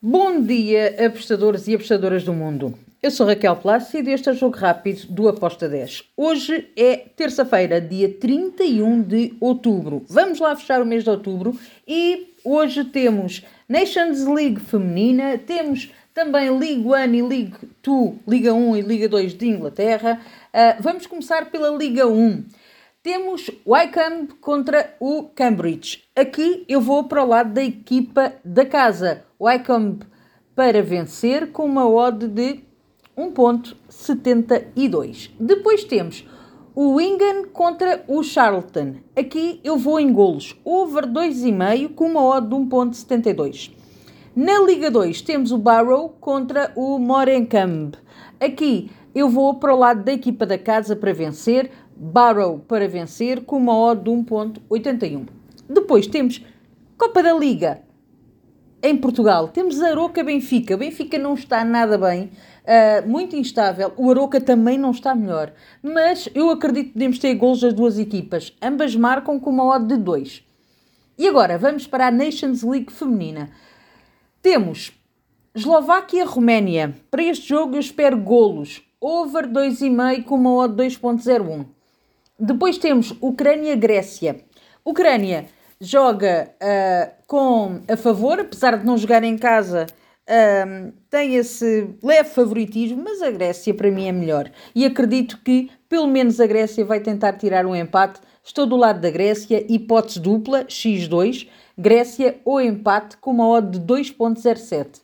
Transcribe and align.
Bom 0.00 0.40
dia, 0.42 0.94
apostadores 1.06 1.66
e 1.66 1.74
apostadoras 1.74 2.22
do 2.22 2.32
mundo. 2.32 2.72
Eu 3.02 3.10
sou 3.10 3.26
Raquel 3.26 3.56
Plácido 3.56 4.08
e 4.08 4.12
este 4.12 4.28
é 4.28 4.32
o 4.32 4.36
Jogo 4.36 4.56
Rápido 4.56 5.08
do 5.08 5.28
Aposta 5.28 5.68
10. 5.68 6.04
Hoje 6.16 6.68
é 6.76 6.98
terça-feira, 7.16 7.80
dia 7.80 8.08
31 8.08 9.02
de 9.02 9.34
outubro. 9.40 10.04
Vamos 10.08 10.38
lá 10.38 10.54
fechar 10.54 10.80
o 10.80 10.86
mês 10.86 11.02
de 11.02 11.10
outubro 11.10 11.58
e 11.84 12.32
hoje 12.44 12.84
temos 12.84 13.44
Nations 13.68 14.24
League 14.24 14.60
feminina, 14.60 15.36
temos 15.36 15.90
também 16.14 16.48
League 16.48 16.86
1 16.86 17.14
e 17.14 17.22
League 17.22 17.56
2, 17.82 18.12
Liga 18.28 18.54
1 18.54 18.76
e 18.76 18.80
Liga 18.82 19.08
2 19.08 19.34
de 19.34 19.48
Inglaterra. 19.48 20.20
Uh, 20.54 20.80
vamos 20.80 21.08
começar 21.08 21.50
pela 21.50 21.76
Liga 21.76 22.06
1. 22.06 22.44
Temos 23.02 23.50
Wycombe 23.66 24.34
contra 24.34 24.94
o 25.00 25.24
Cambridge. 25.34 26.04
Aqui 26.14 26.64
eu 26.68 26.80
vou 26.80 27.02
para 27.08 27.24
o 27.24 27.26
lado 27.26 27.52
da 27.52 27.64
equipa 27.64 28.34
da 28.44 28.64
casa. 28.64 29.26
Wycombe 29.40 30.04
para 30.52 30.82
vencer 30.82 31.52
com 31.52 31.64
uma 31.64 31.88
odd 31.88 32.26
de 32.26 32.58
1.72. 33.16 35.30
Depois 35.38 35.84
temos 35.84 36.26
o 36.74 36.94
Wigan 36.94 37.44
contra 37.52 38.02
o 38.08 38.20
Charlton. 38.24 38.96
Aqui 39.16 39.60
eu 39.62 39.78
vou 39.78 40.00
em 40.00 40.12
golos. 40.12 40.56
Over 40.64 41.06
2,5 41.06 41.94
com 41.94 42.06
uma 42.06 42.24
odd 42.24 42.48
de 42.48 42.56
1.72. 42.56 43.70
Na 44.34 44.60
Liga 44.60 44.90
2 44.90 45.22
temos 45.22 45.52
o 45.52 45.58
Barrow 45.58 46.08
contra 46.20 46.72
o 46.74 46.98
Morecambe. 46.98 47.96
Aqui 48.40 48.90
eu 49.14 49.28
vou 49.28 49.54
para 49.54 49.72
o 49.72 49.78
lado 49.78 50.02
da 50.02 50.12
equipa 50.12 50.44
da 50.44 50.58
casa 50.58 50.96
para 50.96 51.12
vencer. 51.12 51.70
Barrow 51.96 52.58
para 52.58 52.88
vencer 52.88 53.44
com 53.44 53.56
uma 53.56 53.76
odd 53.76 54.02
de 54.02 54.10
1.81. 54.10 55.28
Depois 55.68 56.08
temos 56.08 56.44
Copa 56.96 57.22
da 57.22 57.32
Liga 57.32 57.86
em 58.82 58.96
Portugal. 58.96 59.48
Temos 59.48 59.82
Aroca 59.82 60.22
Benfica. 60.22 60.76
Benfica 60.76 61.18
não 61.18 61.34
está 61.34 61.64
nada 61.64 61.98
bem, 61.98 62.30
uh, 62.64 63.08
muito 63.08 63.36
instável. 63.36 63.92
O 63.96 64.10
Aroca 64.10 64.40
também 64.40 64.78
não 64.78 64.90
está 64.90 65.14
melhor. 65.14 65.52
Mas 65.82 66.28
eu 66.34 66.50
acredito 66.50 66.88
que 66.88 66.92
podemos 66.92 67.18
ter 67.18 67.34
gols 67.34 67.60
das 67.60 67.74
duas 67.74 67.98
equipas. 67.98 68.54
Ambas 68.62 68.94
marcam 68.94 69.38
com 69.38 69.50
uma 69.50 69.64
odd 69.64 69.86
de 69.88 69.96
2. 69.96 70.44
E 71.18 71.26
agora 71.26 71.58
vamos 71.58 71.86
para 71.86 72.06
a 72.06 72.10
Nations 72.10 72.62
League 72.62 72.92
feminina. 72.92 73.50
Temos 74.40 74.92
Eslováquia-Roménia. 75.54 76.94
Para 77.10 77.24
este 77.24 77.48
jogo 77.48 77.74
eu 77.74 77.80
espero 77.80 78.16
golos. 78.16 78.82
Over 79.00 79.48
2,5 79.48 80.24
com 80.24 80.36
uma 80.36 80.54
odd 80.54 80.74
2.01. 80.80 81.66
Depois 82.38 82.78
temos 82.78 83.12
Ucrânia-Grécia. 83.20 84.44
Ucrânia 84.84 85.46
joga 85.80 86.50
uh, 86.54 87.12
com 87.26 87.80
a 87.88 87.96
favor, 87.96 88.40
apesar 88.40 88.78
de 88.78 88.84
não 88.84 88.96
jogar 88.98 89.22
em 89.22 89.36
casa, 89.36 89.86
uh, 90.28 90.92
tem 91.08 91.36
esse 91.36 91.88
leve 92.02 92.30
favoritismo, 92.30 93.02
mas 93.04 93.22
a 93.22 93.30
Grécia 93.30 93.72
para 93.72 93.90
mim 93.90 94.08
é 94.08 94.12
melhor. 94.12 94.50
E 94.74 94.84
acredito 94.84 95.38
que 95.44 95.70
pelo 95.88 96.06
menos 96.06 96.40
a 96.40 96.46
Grécia 96.46 96.84
vai 96.84 97.00
tentar 97.00 97.34
tirar 97.34 97.64
um 97.64 97.74
empate. 97.74 98.20
Estou 98.44 98.66
do 98.66 98.76
lado 98.76 99.00
da 99.00 99.10
Grécia, 99.10 99.64
hipótese 99.72 100.20
dupla, 100.20 100.64
x2, 100.64 101.48
Grécia 101.76 102.40
ou 102.44 102.60
empate 102.60 103.16
com 103.18 103.30
uma 103.30 103.48
odd 103.48 103.78
de 103.78 103.84
2.07. 103.84 105.00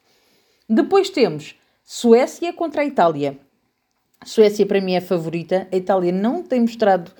Depois 0.68 1.10
temos 1.10 1.54
Suécia 1.84 2.52
contra 2.52 2.82
a 2.82 2.84
Itália. 2.84 3.38
Suécia 4.24 4.64
para 4.64 4.80
mim 4.80 4.94
é 4.94 4.98
a 4.98 5.02
favorita. 5.02 5.68
A 5.70 5.76
Itália 5.76 6.10
não 6.10 6.42
tem 6.42 6.62
mostrado 6.62 7.12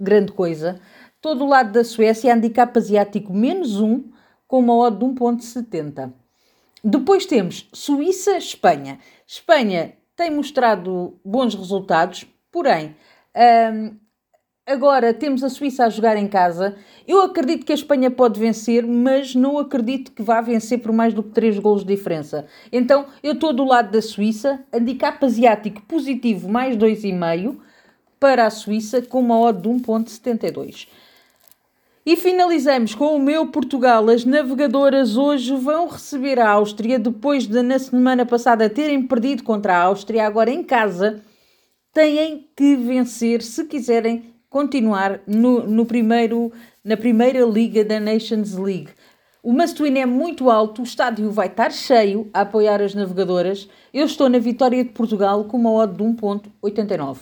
grande 0.00 0.32
coisa. 0.32 0.80
Todo 1.26 1.42
o 1.42 1.48
lado 1.48 1.72
da 1.72 1.82
Suécia, 1.82 2.32
handicap 2.32 2.78
asiático 2.78 3.34
menos 3.34 3.80
1, 3.80 4.12
com 4.46 4.60
uma 4.60 4.76
odd 4.76 4.96
de 4.96 5.04
1.70. 5.06 6.12
Depois 6.84 7.26
temos 7.26 7.68
Suíça-Espanha. 7.72 9.00
Espanha 9.26 9.94
tem 10.14 10.30
mostrado 10.30 11.18
bons 11.24 11.52
resultados, 11.56 12.24
porém, 12.52 12.94
hum, 13.34 13.96
agora 14.64 15.12
temos 15.12 15.42
a 15.42 15.48
Suíça 15.48 15.86
a 15.86 15.88
jogar 15.88 16.16
em 16.16 16.28
casa. 16.28 16.76
Eu 17.08 17.20
acredito 17.22 17.66
que 17.66 17.72
a 17.72 17.74
Espanha 17.74 18.08
pode 18.08 18.38
vencer, 18.38 18.86
mas 18.86 19.34
não 19.34 19.58
acredito 19.58 20.12
que 20.12 20.22
vá 20.22 20.40
vencer 20.40 20.78
por 20.78 20.92
mais 20.92 21.12
do 21.12 21.24
que 21.24 21.30
3 21.30 21.58
golos 21.58 21.84
de 21.84 21.92
diferença. 21.92 22.46
Então, 22.70 23.06
eu 23.20 23.32
estou 23.32 23.52
do 23.52 23.64
lado 23.64 23.90
da 23.90 24.00
Suíça, 24.00 24.64
handicap 24.72 25.26
asiático 25.26 25.82
positivo 25.88 26.48
mais 26.48 26.76
2,5 26.76 27.56
para 28.20 28.46
a 28.46 28.50
Suíça 28.50 29.02
com 29.02 29.18
uma 29.18 29.40
odd 29.40 29.60
de 29.60 29.68
1.72. 29.68 30.86
E 32.08 32.14
finalizamos 32.14 32.94
com 32.94 33.16
o 33.16 33.18
meu 33.18 33.48
Portugal. 33.48 34.08
As 34.08 34.24
navegadoras 34.24 35.16
hoje 35.16 35.52
vão 35.56 35.88
receber 35.88 36.38
a 36.38 36.48
Áustria 36.48 37.00
depois 37.00 37.48
de 37.48 37.60
na 37.62 37.80
semana 37.80 38.24
passada 38.24 38.70
terem 38.70 39.04
perdido 39.04 39.42
contra 39.42 39.74
a 39.74 39.82
Áustria, 39.82 40.24
agora 40.24 40.48
em 40.48 40.62
casa. 40.62 41.20
Têm 41.92 42.48
que 42.54 42.76
vencer 42.76 43.42
se 43.42 43.64
quiserem 43.64 44.22
continuar 44.48 45.20
no, 45.26 45.66
no 45.66 45.84
primeiro, 45.84 46.52
na 46.84 46.96
primeira 46.96 47.44
liga 47.44 47.84
da 47.84 47.98
Nations 47.98 48.56
League. 48.56 48.90
O 49.46 49.52
must 49.52 49.80
win 49.80 49.96
é 49.96 50.04
muito 50.04 50.50
alto, 50.50 50.80
o 50.80 50.84
estádio 50.84 51.30
vai 51.30 51.46
estar 51.46 51.70
cheio 51.70 52.28
a 52.34 52.40
apoiar 52.40 52.82
as 52.82 52.96
navegadoras. 52.96 53.68
Eu 53.94 54.04
estou 54.04 54.28
na 54.28 54.40
vitória 54.40 54.82
de 54.82 54.90
Portugal 54.90 55.44
com 55.44 55.56
uma 55.56 55.70
odd 55.70 55.96
de 55.96 56.02
1.89. 56.02 57.18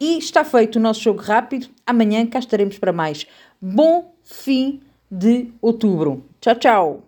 E 0.00 0.18
está 0.18 0.42
feito 0.44 0.74
o 0.74 0.80
nosso 0.80 1.00
jogo 1.00 1.22
rápido. 1.22 1.68
Amanhã 1.86 2.26
cá 2.26 2.40
estaremos 2.40 2.80
para 2.80 2.92
mais. 2.92 3.28
Bom 3.62 4.12
fim 4.24 4.80
de 5.08 5.52
outubro. 5.62 6.24
Tchau, 6.40 6.56
tchau. 6.56 7.07